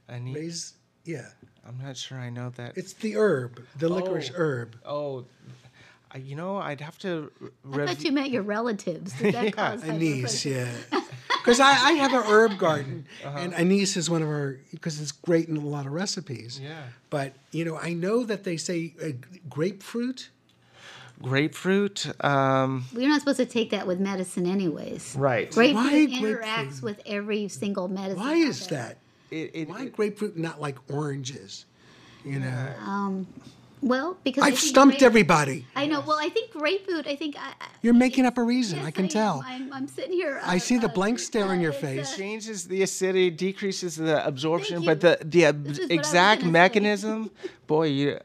[0.09, 0.35] anise?
[0.35, 0.73] raise?
[1.05, 1.29] Yeah,
[1.67, 2.77] I'm not sure I know that.
[2.77, 4.37] it's the herb, the licorice Oh.
[4.39, 4.75] herb.
[4.85, 5.25] Oh,
[6.11, 7.31] I- you know, I'd have to.
[7.73, 9.11] I thought you meant your relatives.
[9.13, 10.69] Does that Yeah, cause high blood Anise, pressure?
[10.91, 10.99] yeah.
[11.43, 13.37] Because I, I have a herb garden, Uh-huh.
[13.39, 16.59] and anise is one of our because it's great in a lot of recipes.
[16.61, 16.81] Yeah.
[17.09, 19.09] But you know, I know that they say uh,
[19.49, 20.29] grapefruit.
[21.21, 22.05] Grapefruit.
[22.23, 25.15] Um, We're not supposed to take that with medicine, anyways.
[25.17, 25.49] Right.
[25.49, 26.83] Grapefruit Why interacts grapefruit?
[26.83, 28.19] with every single medicine.
[28.19, 28.79] Why is there.
[28.79, 28.97] that?
[29.31, 31.65] It, it, Why grapefruit not like oranges?
[32.25, 33.27] You know, Um,
[33.81, 35.65] well, because I I've think stumped grape- everybody.
[35.75, 36.01] I know.
[36.01, 37.05] Well, I think grapefruit.
[37.07, 38.79] I think I, I- You're making up a reason.
[38.79, 39.09] yes, I can am.
[39.09, 39.43] tell.
[39.45, 40.41] I'm, I'm sitting here.
[40.43, 42.11] I uh, see the uh, blank stare on your face.
[42.13, 45.95] uh, changes the acidity, decreases the absorption, but the the ab- This is what I
[45.95, 47.31] was exact mechanism,
[47.67, 48.19] boy, you.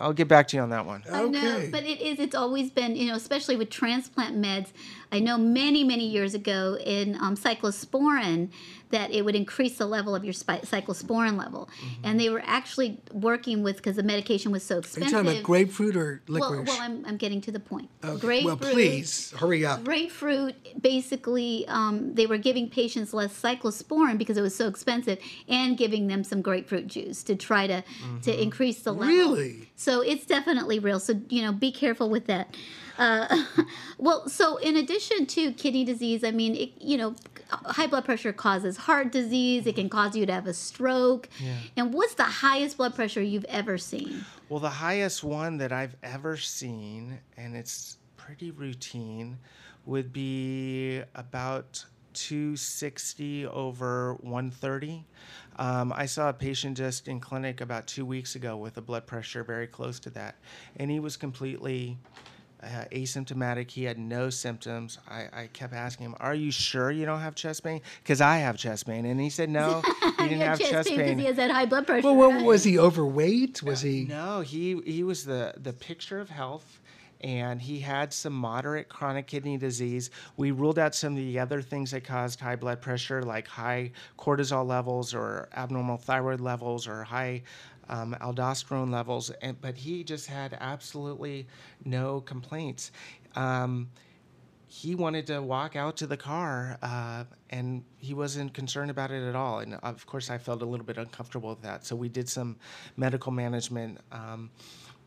[0.00, 1.02] I'll get back to you on that one.
[1.12, 2.20] I know, but it is.
[2.20, 4.68] It's always been, you know, especially with transplant meds.
[5.10, 8.50] I know many, many years ago in um, cyclosporin
[8.90, 11.68] that it would increase the level of your cyclosporin level,
[12.02, 15.12] and they were actually working with because the medication was so Are you expensive.
[15.12, 16.68] talking about grapefruit or well, licorice?
[16.68, 17.90] well, I'm, I'm getting to the point.
[18.02, 19.84] Okay, well, please hurry up.
[19.84, 25.18] Grapefruit, basically, um, they were giving patients less cyclosporin because it was so expensive,
[25.48, 27.82] and giving them some grapefruit juice to try to
[28.22, 29.14] to increase the level.
[29.14, 29.70] Really?
[29.76, 31.00] So it's definitely real.
[31.00, 32.54] So you know, be careful with that.
[32.98, 33.44] Uh,
[33.98, 37.14] well, so in addition to kidney disease, I mean, it, you know,
[37.50, 39.66] high blood pressure causes heart disease.
[39.66, 41.28] It can cause you to have a stroke.
[41.40, 41.54] Yeah.
[41.76, 44.24] And what's the highest blood pressure you've ever seen?
[44.48, 49.38] Well, the highest one that I've ever seen, and it's pretty routine,
[49.86, 51.84] would be about
[52.14, 55.04] 260 over 130.
[55.56, 59.06] Um, I saw a patient just in clinic about two weeks ago with a blood
[59.06, 60.36] pressure very close to that,
[60.76, 61.98] and he was completely
[62.62, 63.70] uh, asymptomatic.
[63.70, 64.98] He had no symptoms.
[65.08, 68.38] I, I kept asking him, "Are you sure you don't have chest pain?" Because I
[68.38, 71.18] have chest pain, and he said no, he didn't He have chest because pain.
[71.18, 72.06] he has that high blood pressure.
[72.06, 72.44] Well, what, right?
[72.44, 73.62] was he overweight?
[73.62, 74.04] Was he?
[74.04, 76.80] No, he he was the the picture of health,
[77.20, 80.10] and he had some moderate chronic kidney disease.
[80.36, 83.92] We ruled out some of the other things that caused high blood pressure, like high
[84.18, 87.42] cortisol levels or abnormal thyroid levels or high
[87.88, 91.46] um, aldosterone levels, and, but he just had absolutely
[91.84, 92.92] no complaints.
[93.36, 93.88] Um,
[94.68, 99.26] he wanted to walk out to the car uh, and he wasn't concerned about it
[99.26, 99.60] at all.
[99.60, 101.86] And of course, I felt a little bit uncomfortable with that.
[101.86, 102.56] So we did some
[102.96, 104.50] medical management um,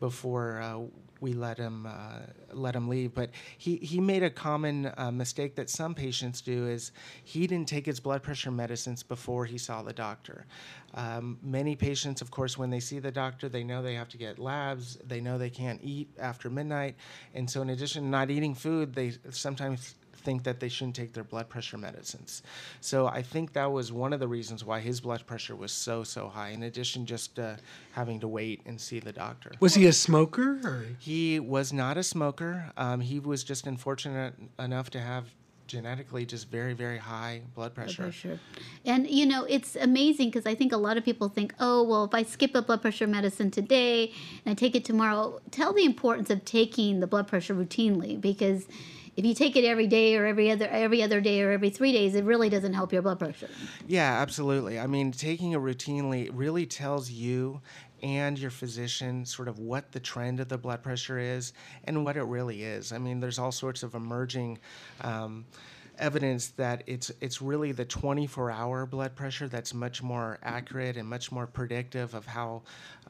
[0.00, 0.80] before uh,
[1.22, 2.18] we let him uh,
[2.52, 3.14] let him leave.
[3.14, 6.92] But he, he made a common uh, mistake that some patients do is
[7.24, 10.44] he didn't take his blood pressure medicines before he saw the doctor.
[10.94, 14.18] Um, many patients, of course, when they see the doctor, they know they have to
[14.18, 14.98] get labs.
[15.06, 16.96] They know they can't eat after midnight,
[17.34, 21.12] and so in addition to not eating food, they sometimes think that they shouldn't take
[21.12, 22.42] their blood pressure medicines.
[22.80, 26.04] So I think that was one of the reasons why his blood pressure was so
[26.04, 26.50] so high.
[26.50, 27.56] In addition, just uh,
[27.92, 29.52] having to wait and see the doctor.
[29.60, 30.60] Was he a smoker?
[30.64, 30.86] Or?
[30.98, 32.72] He was not a smoker.
[32.76, 35.26] Um, he was just unfortunate enough to have
[35.72, 38.02] genetically just very very high blood pressure.
[38.02, 38.40] Blood pressure.
[38.84, 42.04] And you know, it's amazing because I think a lot of people think, "Oh, well,
[42.04, 44.12] if I skip a blood pressure medicine today
[44.44, 48.66] and I take it tomorrow, tell the importance of taking the blood pressure routinely because
[49.16, 51.92] if you take it every day or every other every other day or every 3
[51.92, 53.48] days, it really doesn't help your blood pressure.
[53.86, 54.78] Yeah, absolutely.
[54.78, 57.60] I mean, taking it routinely really tells you
[58.02, 61.52] and your physician sort of what the trend of the blood pressure is
[61.84, 62.92] and what it really is.
[62.92, 64.58] I mean, there's all sorts of emerging
[65.02, 65.44] um,
[66.02, 71.30] evidence that it's it's really the 24-hour blood pressure that's much more accurate and much
[71.30, 72.62] more predictive of how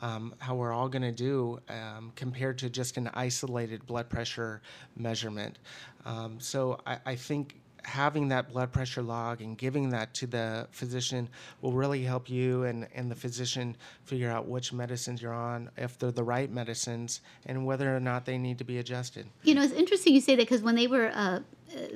[0.02, 4.60] um, how we're all going to do um, compared to just an isolated blood pressure
[4.96, 5.58] measurement.
[6.04, 10.66] Um, so I, I think having that blood pressure log and giving that to the
[10.70, 11.28] physician
[11.60, 15.98] will really help you and, and the physician figure out which medicines you're on, if
[15.98, 19.26] they're the right medicines, and whether or not they need to be adjusted.
[19.42, 21.40] You know, it's interesting you say that because when they were uh,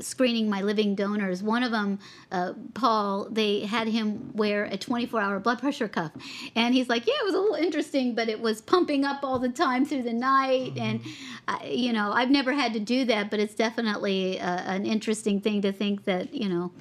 [0.00, 1.98] screening my living donors, one of them,
[2.32, 6.12] uh, Paul, they had him wear a 24 hour blood pressure cuff.
[6.54, 9.38] And he's like, Yeah, it was a little interesting, but it was pumping up all
[9.38, 10.74] the time through the night.
[10.74, 10.80] Mm-hmm.
[10.80, 11.00] And,
[11.48, 15.40] uh, you know, I've never had to do that, but it's definitely uh, an interesting
[15.40, 16.72] thing to think that, you know,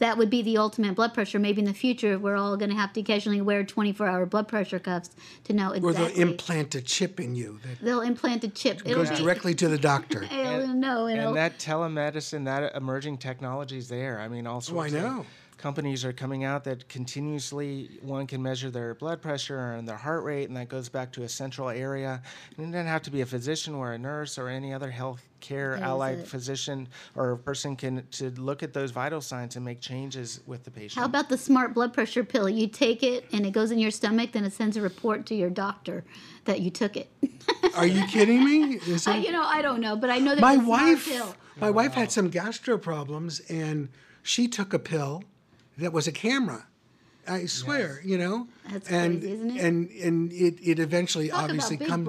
[0.00, 1.38] that would be the ultimate blood pressure.
[1.38, 4.48] Maybe in the future, we're all going to have to occasionally wear 24 hour blood
[4.48, 5.10] pressure cuffs
[5.44, 5.90] to know exactly.
[5.90, 7.60] Or they'll implant a chip in you.
[7.62, 8.82] That they'll implant a chip.
[8.84, 10.26] It goes directly to the doctor.
[10.30, 11.06] I don't know.
[11.06, 14.20] And that telemedicine, that emerging technology is there.
[14.20, 15.20] I mean, all sorts oh, I know.
[15.20, 15.26] Of,
[15.60, 20.24] companies are coming out that continuously one can measure their blood pressure and their heart
[20.24, 22.22] rate, and that goes back to a central area.
[22.56, 25.22] And it doesn't have to be a physician or a nurse or any other health
[25.40, 30.40] care allied physician or person can to look at those vital signs and make changes
[30.46, 30.98] with the patient.
[30.98, 32.48] How about the smart blood pressure pill?
[32.48, 35.34] You take it and it goes in your stomach, then it sends a report to
[35.34, 36.04] your doctor
[36.46, 37.10] that you took it.
[37.76, 38.78] Are you kidding me?
[38.78, 39.08] That...
[39.08, 41.08] I, you know, I don't know, but I know that my wife.
[41.56, 41.76] My wow.
[41.76, 43.90] wife had some gastro problems, and
[44.22, 45.24] she took a pill
[45.78, 46.66] that was a camera.
[47.28, 48.06] I swear, yes.
[48.06, 48.48] you know.
[48.70, 49.62] That's and, crazy, isn't it?
[49.62, 52.08] And and it, it eventually Talk obviously comes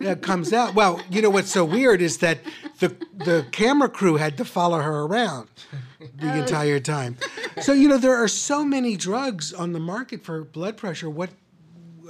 [0.00, 0.74] yeah, comes out.
[0.74, 2.38] Well, you know what's so weird is that
[2.78, 5.48] the the camera crew had to follow her around
[5.98, 6.40] the oh.
[6.40, 7.16] entire time.
[7.60, 11.10] So you know there are so many drugs on the market for blood pressure.
[11.10, 11.30] What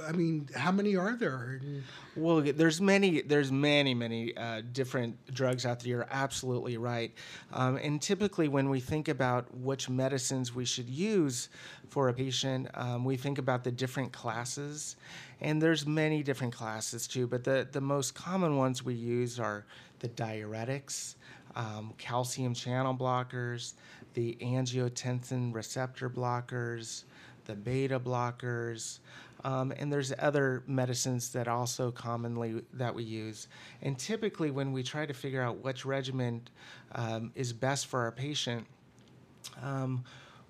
[0.07, 1.59] I mean, how many are there?
[2.15, 5.89] Well, there's many, there's many, many uh, different drugs out there.
[5.89, 7.11] You're absolutely right.
[7.51, 11.49] Um, and typically, when we think about which medicines we should use
[11.89, 14.95] for a patient, um, we think about the different classes.
[15.41, 19.65] And there's many different classes too, but the, the most common ones we use are
[19.99, 21.15] the diuretics,
[21.55, 23.73] um, calcium channel blockers,
[24.13, 27.03] the angiotensin receptor blockers,
[27.45, 28.99] the beta blockers.
[29.43, 33.47] Um, and there's other medicines that also commonly that we use.
[33.81, 36.47] And typically, when we try to figure out which regimen
[36.93, 38.65] um, is best for our patient,
[39.61, 40.03] um,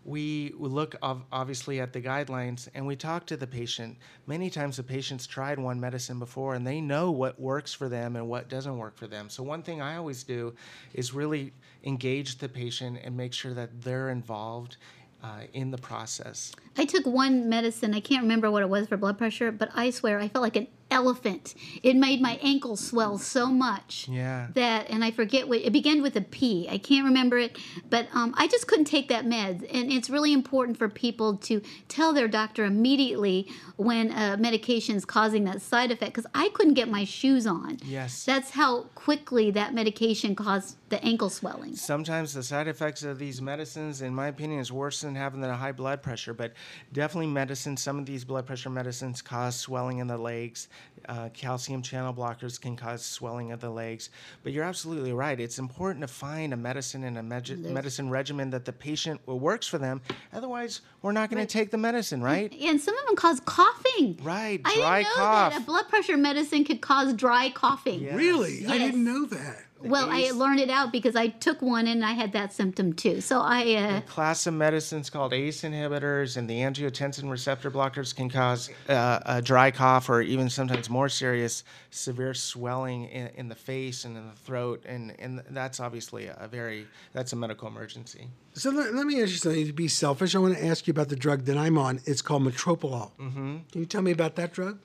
[0.05, 3.97] we look obviously at the guidelines and we talk to the patient.
[4.27, 8.15] Many times the patient's tried one medicine before and they know what works for them
[8.17, 9.29] and what doesn't work for them.
[9.29, 10.53] So, one thing I always do
[10.93, 11.53] is really
[11.85, 14.77] engage the patient and make sure that they're involved
[15.23, 16.51] uh, in the process.
[16.77, 19.89] I took one medicine, I can't remember what it was for blood pressure, but I
[19.89, 21.55] swear I felt like an elephant.
[21.81, 24.07] It made my ankle swell so much.
[24.09, 24.47] Yeah.
[24.53, 26.67] That, and I forget what, it began with a P.
[26.69, 27.57] I can't remember it,
[27.89, 29.63] but um, I just couldn't take that med.
[29.71, 35.05] And it's really important for people to tell their doctor immediately when a medication is
[35.05, 37.77] causing that side effect, because I couldn't get my shoes on.
[37.83, 38.25] Yes.
[38.25, 41.75] That's how quickly that medication caused the ankle swelling.
[41.75, 45.55] Sometimes the side effects of these medicines, in my opinion, is worse than having a
[45.55, 46.53] high blood pressure, but
[46.91, 47.75] definitely medicine.
[47.75, 50.67] Some of these blood pressure medicines cause swelling in the legs.
[51.09, 54.09] Uh, calcium channel blockers can cause swelling of the legs.
[54.43, 55.39] But you're absolutely right.
[55.39, 59.67] It's important to find a medicine and a med- medicine regimen that the patient works
[59.67, 60.01] for them.
[60.31, 61.49] Otherwise, we're not going right.
[61.49, 62.51] to take the medicine, right?
[62.51, 64.19] And, and, some of them cause coughing.
[64.21, 65.53] Right, dry I didn't know cough.
[65.53, 68.01] That a blood pressure medicine could cause dry coughing.
[68.01, 68.15] Yes.
[68.15, 68.61] Really?
[68.61, 68.71] Yes.
[68.71, 69.65] I didn't know that.
[69.83, 73.21] Well, I learned it out because I took one and I had that symptom too.
[73.21, 73.73] So I.
[73.73, 79.19] Uh, class of medicines called ACE inhibitors and the angiotensin receptor blockers can cause uh,
[79.25, 84.17] a dry cough or even sometimes more serious severe swelling in, in, the face and
[84.17, 88.27] in the throat, and and that's obviously a very that's a medical emergency.
[88.53, 89.67] So let, let me ask you something.
[89.67, 91.99] To be selfish, I want to ask you about the drug that I'm on.
[92.05, 93.11] It's called Metropolol.
[93.19, 93.57] Mm-hmm.
[93.71, 94.79] Can you tell me about that drug?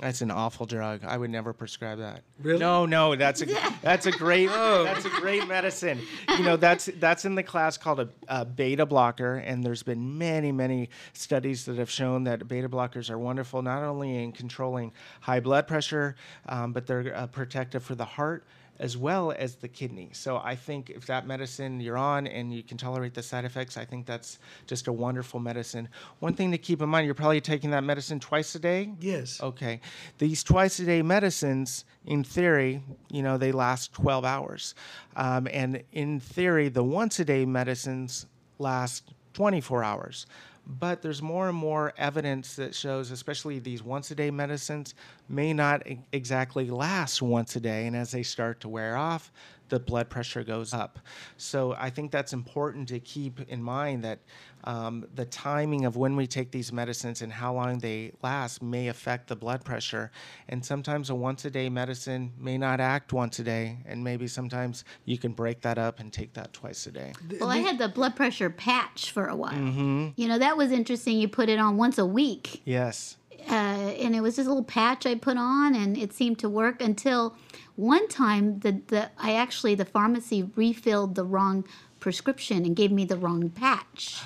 [0.00, 1.04] That's an awful drug.
[1.04, 2.22] I would never prescribe that.
[2.40, 2.58] Really?
[2.58, 3.14] No, no.
[3.14, 3.46] That's a
[3.82, 4.84] that's a great oh.
[4.84, 6.00] that's a great medicine.
[6.30, 10.16] You know, that's that's in the class called a, a, beta blocker, and there's been
[10.18, 14.92] many many studies that have shown that beta blockers are wonderful not only in controlling
[15.20, 16.16] high blood pressure,
[16.48, 18.44] um, but they're uh, protective for the heart
[18.78, 20.10] as well as the kidney.
[20.12, 23.76] So I think if that medicine you're on and you can tolerate the side effects,
[23.76, 25.88] I think that's just a wonderful medicine.
[26.20, 28.92] One thing to keep in mind, you're probably taking that medicine twice a day?
[29.00, 29.40] Yes.
[29.40, 29.80] Okay.
[30.18, 34.74] These twice a day medicines, in theory, you know, they last 12 hours.
[35.16, 38.26] Um, and in theory, the once a day medicines
[38.58, 40.26] last 24 hours.
[40.66, 44.94] But there's more and more evidence that shows, especially these once a day medicines,
[45.28, 47.86] may not exactly last once a day.
[47.86, 49.32] And as they start to wear off,
[49.72, 50.98] the blood pressure goes up.
[51.38, 54.18] So I think that's important to keep in mind that
[54.64, 58.88] um, the timing of when we take these medicines and how long they last may
[58.88, 60.10] affect the blood pressure.
[60.50, 64.28] And sometimes a once a day medicine may not act once a day, and maybe
[64.28, 67.14] sometimes you can break that up and take that twice a day.
[67.40, 69.54] Well, I had the blood pressure patch for a while.
[69.54, 70.08] Mm-hmm.
[70.16, 71.18] You know, that was interesting.
[71.18, 72.60] You put it on once a week.
[72.66, 73.16] Yes.
[73.48, 76.80] Uh, and it was this little patch I put on, and it seemed to work
[76.80, 77.36] until
[77.76, 81.64] one time the, the I actually the pharmacy refilled the wrong
[82.00, 84.22] prescription and gave me the wrong patch.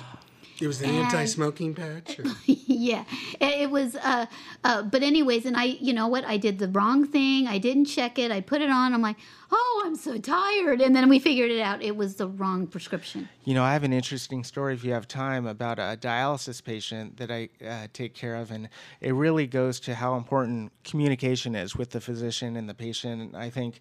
[0.59, 2.19] It was an and, anti-smoking patch.
[2.45, 3.03] yeah,
[3.39, 3.95] it was.
[3.95, 4.25] Uh,
[4.63, 6.25] uh, but anyways, and I, you know what?
[6.25, 7.47] I did the wrong thing.
[7.47, 8.31] I didn't check it.
[8.31, 8.93] I put it on.
[8.93, 9.17] I'm like,
[9.51, 10.81] oh, I'm so tired.
[10.81, 11.83] And then we figured it out.
[11.83, 13.29] It was the wrong prescription.
[13.43, 17.17] You know, I have an interesting story if you have time about a dialysis patient
[17.17, 18.67] that I uh, take care of, and
[18.99, 23.35] it really goes to how important communication is with the physician and the patient.
[23.35, 23.79] I think,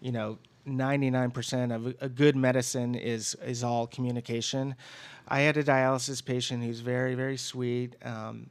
[0.00, 4.74] you know, 99% of a good medicine is is all communication.
[5.28, 7.96] I had a dialysis patient who's very very sweet.
[8.02, 8.50] Um,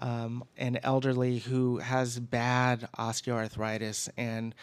[0.00, 4.54] um, and elderly who has bad osteoarthritis and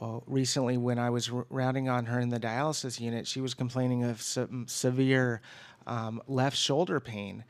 [0.00, 3.52] well, recently when I was r- rounding on her in the dialysis unit, she was
[3.52, 5.40] complaining of some severe
[5.86, 7.44] um, left shoulder pain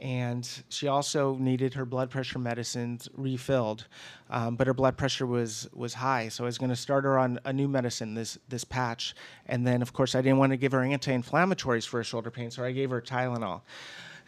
[0.00, 3.86] and she also needed her blood pressure medicines refilled,
[4.30, 6.28] um, but her blood pressure was was high.
[6.28, 9.14] So I was going to start her on a new medicine, this this patch,
[9.46, 12.50] and then of course I didn't want to give her anti-inflammatories for her shoulder pain,
[12.50, 13.62] so I gave her Tylenol.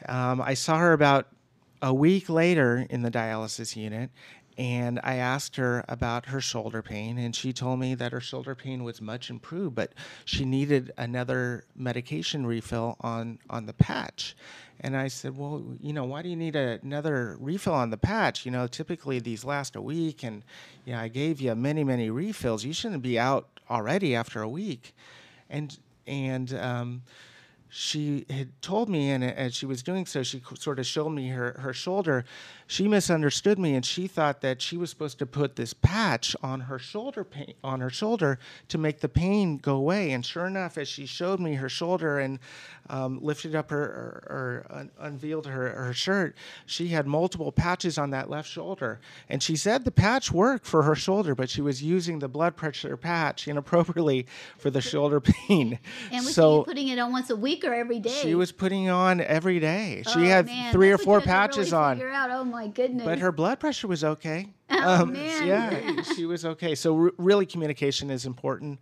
[0.08, 1.28] Um, I saw her about
[1.82, 4.10] a week later in the dialysis unit,
[4.58, 8.54] and I asked her about her shoulder pain, and she told me that her shoulder
[8.54, 9.92] pain was much improved, but
[10.24, 14.36] she needed another medication refill on on the patch.
[14.80, 17.96] And I said, well, you know, why do you need a, another refill on the
[17.96, 18.44] patch?
[18.44, 20.42] You know, typically these last a week, and
[20.84, 22.64] you know, I gave you many, many refills.
[22.64, 24.94] You shouldn't be out already after a week.
[25.50, 27.02] And and um,
[27.68, 31.28] she had told me, and as she was doing so, she sort of showed me
[31.28, 32.24] her, her shoulder.
[32.68, 36.60] She misunderstood me, and she thought that she was supposed to put this patch on
[36.62, 40.10] her shoulder pain, on her shoulder to make the pain go away.
[40.10, 42.40] And sure enough, as she showed me her shoulder and
[42.90, 47.98] um, lifted up her or, or un- unveiled her, her shirt, she had multiple patches
[47.98, 49.00] on that left shoulder.
[49.28, 52.56] And she said the patch worked for her shoulder, but she was using the blood
[52.56, 54.26] pressure patch inappropriately
[54.58, 55.78] for the shoulder pain.
[56.12, 58.20] And was so, she putting it on once a week or every day?
[58.22, 60.02] She was putting on every day.
[60.06, 60.72] Oh, she had man.
[60.72, 62.00] three That's or four really patches on.
[62.00, 62.30] Out.
[62.30, 63.04] Oh my goodness!
[63.04, 64.48] But her blood pressure was okay.
[64.68, 65.46] Oh um, man!
[65.46, 66.74] Yeah, she was okay.
[66.74, 68.78] So r- really, communication is important.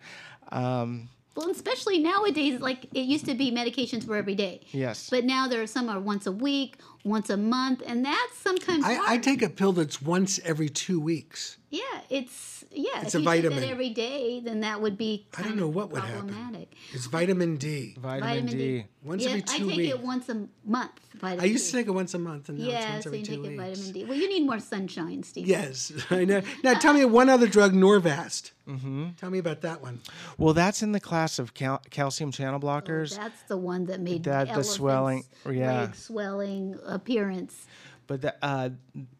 [0.50, 4.60] Um, well, especially nowadays, like it used to be medications were every day.
[4.70, 5.10] Yes.
[5.10, 8.84] But now there are some are once a week, once a month, and that's sometimes.
[8.84, 11.58] I, I take a pill that's once every two weeks.
[11.70, 13.58] Yeah, it's yeah, it's if a you vitamin.
[13.60, 15.26] Did that every day, then that would be.
[15.37, 16.66] I don't know what would happen.
[16.92, 17.94] It's vitamin D.
[17.98, 18.58] Vitamin, vitamin D.
[18.58, 18.87] D.
[19.02, 19.94] Once yeah, every two I take weeks.
[19.94, 21.00] it once a month.
[21.14, 21.70] Vitamin I used D.
[21.70, 23.30] to take it once a month, and now yeah, it's once so every you two
[23.32, 23.52] take weeks.
[23.52, 24.04] it vitamin D.
[24.04, 25.46] Well, you need more sunshine, Steve.
[25.46, 26.42] Yes, I know.
[26.62, 28.50] Now tell me one other drug, Norvasc.
[28.68, 29.10] Mm-hmm.
[29.18, 30.00] Tell me about that one.
[30.38, 33.12] Well, that's in the class of cal- calcium channel blockers.
[33.18, 37.66] Oh, that's the one that made that the swelling, yeah, swelling appearance
[38.07, 38.71] but the, uh,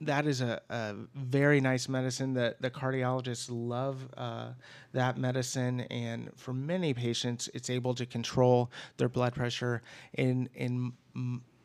[0.01, 4.51] that is a, a, very nice medicine that the cardiologists love uh,
[4.93, 5.81] that medicine.
[5.83, 9.83] And for many patients it's able to control their blood pressure.
[10.15, 10.93] In in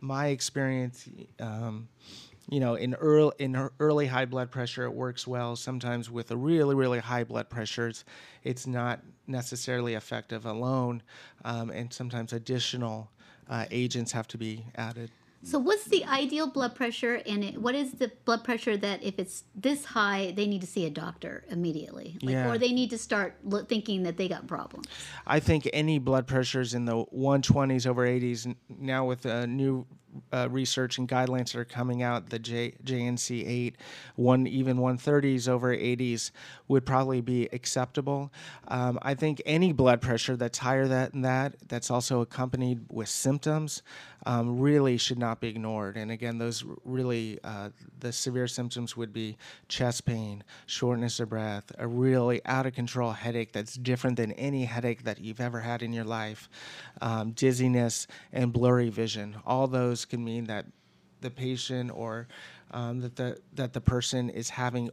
[0.02, 1.10] my experience
[1.40, 1.90] um,
[2.50, 5.56] you know in early in early high blood pressure it works well.
[5.56, 8.06] Sometimes with a really really high blood pressures
[8.44, 11.04] it's not necessarily effective alone,
[11.46, 13.10] um, and sometimes additional
[13.50, 15.12] uh, agents have to be added.
[15.42, 19.18] So, what's the ideal blood pressure, and it, what is the blood pressure that if
[19.18, 22.50] it's this high, they need to see a doctor immediately, like, Yeah.
[22.52, 24.88] or they need to start lo- thinking that they got problems?
[25.26, 29.86] I think any blood pressures in the 120s over 80s n- now with uh, new
[30.32, 33.76] uh, research and guidelines that are coming out, the J, JNC 8,
[34.16, 36.32] one even 130s over 80s
[36.68, 38.32] would probably be acceptable.
[38.68, 43.82] Um, I think any blood pressure that's higher than that, that's also accompanied with symptoms,
[44.26, 45.96] um, really should not be ignored.
[45.98, 49.38] And again, those really uh, the severe symptoms would be
[49.68, 54.66] chest pain, shortness of breath, a really out of control headache that's different than any
[54.66, 56.50] headache that you've ever had in your life,
[57.02, 59.38] um, dizziness, and blurry vision.
[59.46, 60.66] All those can mean that
[61.22, 62.28] the patient or
[62.72, 64.90] um, that the that the person is having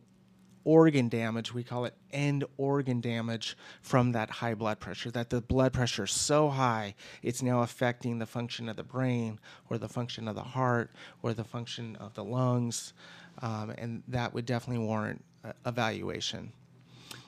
[0.64, 1.54] organ damage.
[1.54, 5.10] We call it end organ damage from that high blood pressure.
[5.10, 9.38] That the blood pressure is so high, it's now affecting the function of the brain,
[9.70, 10.90] or the function of the heart,
[11.22, 12.92] or the function of the lungs,
[13.40, 16.52] um, and that would definitely warrant uh, evaluation.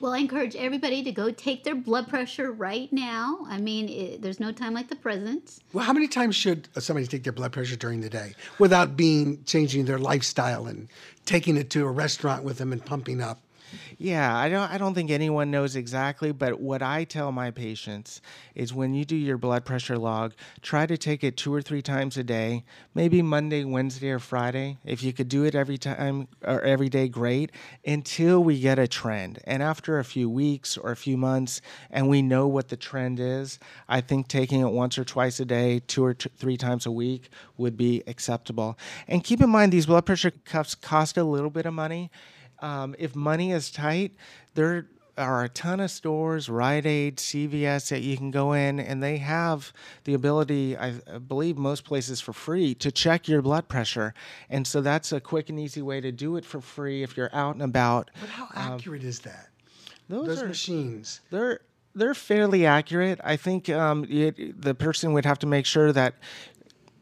[0.01, 3.39] Well, I encourage everybody to go take their blood pressure right now.
[3.47, 5.59] I mean, it, there's no time like the present.
[5.73, 9.43] Well, how many times should somebody take their blood pressure during the day without being
[9.43, 10.87] changing their lifestyle and
[11.25, 13.41] taking it to a restaurant with them and pumping up?
[13.97, 18.21] Yeah, I don't I don't think anyone knows exactly, but what I tell my patients
[18.55, 21.81] is when you do your blood pressure log, try to take it two or three
[21.81, 22.63] times a day,
[22.93, 24.77] maybe Monday, Wednesday or Friday.
[24.85, 27.51] If you could do it every time or every day, great,
[27.85, 29.39] until we get a trend.
[29.43, 31.61] And after a few weeks or a few months
[31.91, 35.45] and we know what the trend is, I think taking it once or twice a
[35.45, 38.77] day, two or t- three times a week would be acceptable.
[39.07, 42.11] And keep in mind these blood pressure cuffs cost a little bit of money
[42.61, 44.13] um, if money is tight,
[44.53, 44.87] there
[45.17, 49.17] are a ton of stores, Rite Aid, CVS that you can go in, and they
[49.17, 49.73] have
[50.05, 50.91] the ability, I,
[51.27, 54.13] believe, most places for free to check your blood pressure.
[54.49, 57.33] And so that's a quick and easy way to do it for free if you're
[57.33, 58.11] out and about.
[58.19, 59.49] But how accurate is that?
[60.07, 61.21] Those, Those are, machines.
[61.29, 61.59] They're
[61.95, 63.19] they're fairly accurate.
[63.23, 66.15] I think um, it, the person would have to make sure that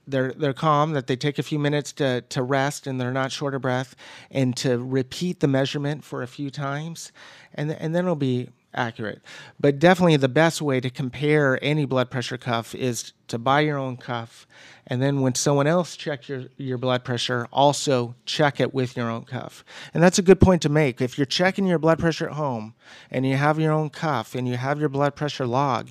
[0.07, 3.31] they're they're calm, that they take a few minutes to to rest and they're not
[3.31, 3.95] short of breath,
[4.31, 7.11] and to repeat the measurement for a few times,
[7.53, 9.21] and and then it'll be accurate.
[9.59, 13.77] But definitely the best way to compare any blood pressure cuff is to buy your
[13.77, 14.47] own cuff,
[14.85, 19.09] and then when someone else checks your your blood pressure, also check it with your
[19.09, 19.65] own cuff.
[19.93, 21.01] And that's a good point to make.
[21.01, 22.73] If you're checking your blood pressure at home
[23.11, 25.89] and you have your own cuff and you have your blood pressure log,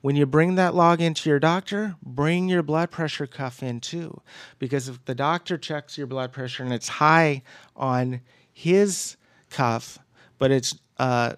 [0.00, 4.20] when you bring that log into your doctor, bring your blood pressure cuff in too.
[4.58, 7.42] Because if the doctor checks your blood pressure and it's high
[7.74, 8.20] on
[8.52, 9.16] his
[9.50, 9.98] cuff,
[10.38, 11.34] but it's uh,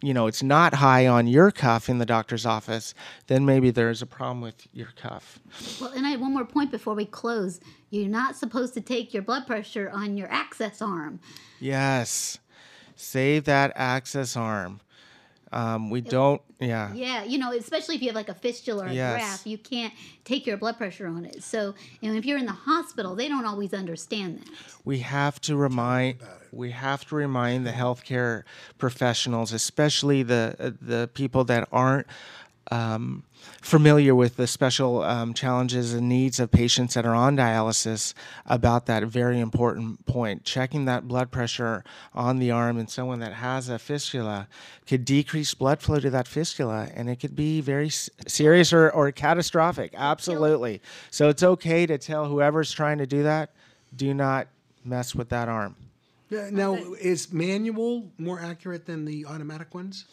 [0.00, 2.94] you know it's not high on your cuff in the doctor's office,
[3.26, 5.38] then maybe there's a problem with your cuff.
[5.80, 7.60] Well, and I have one more point before we close.
[7.90, 11.20] You're not supposed to take your blood pressure on your access arm.
[11.60, 12.38] Yes,
[12.96, 14.80] save that access arm.
[15.52, 16.40] Um, we don't.
[16.58, 16.94] Yeah.
[16.94, 19.12] Yeah, you know, especially if you have like a fistula or a Yes.
[19.12, 19.92] graft, you can't
[20.24, 21.42] take your blood pressure on it.
[21.42, 24.48] So, you know, if you're in the hospital, they don't always understand that.
[24.84, 26.18] we have to remind
[26.52, 28.42] we have to remind the healthcare
[28.78, 32.06] professionals, especially the uh, the people that aren't
[32.70, 33.24] um,
[33.60, 38.14] familiar with the special um, challenges and needs of patients that are on dialysis
[38.46, 40.44] about that very important point.
[40.44, 41.84] Checking that blood pressure
[42.14, 44.48] on the arm in someone that has a fistula
[44.86, 48.90] could decrease blood flow to that fistula, and it could be very s- serious or,
[48.90, 49.92] or catastrophic.
[49.96, 50.80] Absolutely.
[51.10, 53.50] So it's okay to tell whoever's trying to do that,
[53.94, 54.48] do not
[54.84, 55.76] mess with that arm.
[56.30, 60.06] Now, is manual more accurate than the automatic ones?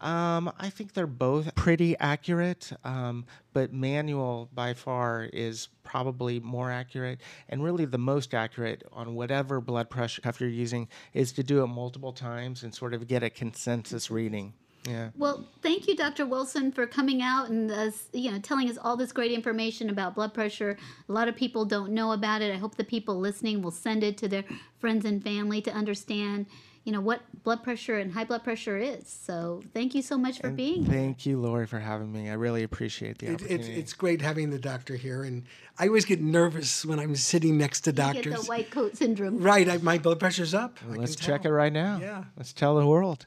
[0.00, 6.70] Um, I think they're both pretty accurate, um, but manual by far is probably more
[6.70, 7.20] accurate.
[7.48, 11.62] And really, the most accurate on whatever blood pressure cuff you're using is to do
[11.62, 14.54] it multiple times and sort of get a consensus reading.
[14.88, 15.10] Yeah.
[15.16, 16.24] Well, thank you, Dr.
[16.24, 17.70] Wilson, for coming out and
[18.12, 20.78] you know telling us all this great information about blood pressure.
[21.08, 22.52] A lot of people don't know about it.
[22.52, 24.44] I hope the people listening will send it to their
[24.78, 26.46] friends and family to understand,
[26.84, 29.06] you know, what blood pressure and high blood pressure is.
[29.08, 30.94] So, thank you so much for And being here.
[30.94, 32.30] Thank you, Lori, for having me.
[32.30, 33.70] I really appreciate the It, opportunity.
[33.70, 35.44] it's, it's great having the doctor here, and
[35.78, 38.24] I always get nervous when I'm sitting next to You doctors.
[38.24, 39.38] get the white coat syndrome.
[39.38, 40.78] Right, I, my blood pressure's up.
[40.90, 41.98] I Let's check it right now.
[42.00, 42.24] Yeah.
[42.36, 43.26] Let's tell the world.